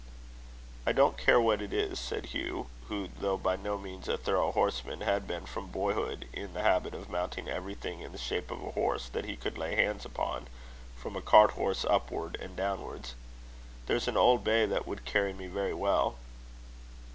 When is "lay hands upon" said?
9.59-10.47